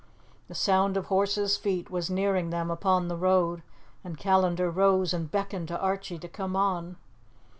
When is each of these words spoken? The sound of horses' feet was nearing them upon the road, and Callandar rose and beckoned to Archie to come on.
The 0.47 0.55
sound 0.55 0.97
of 0.97 1.05
horses' 1.05 1.57
feet 1.57 1.91
was 1.91 2.09
nearing 2.09 2.49
them 2.49 2.71
upon 2.71 3.07
the 3.07 3.15
road, 3.15 3.61
and 4.03 4.17
Callandar 4.17 4.71
rose 4.71 5.13
and 5.13 5.29
beckoned 5.29 5.67
to 5.67 5.79
Archie 5.79 6.17
to 6.17 6.27
come 6.27 6.55
on. 6.55 6.95